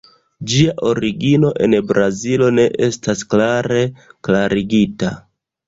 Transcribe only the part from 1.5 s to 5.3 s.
en Brazilo ne estas klare klarigita.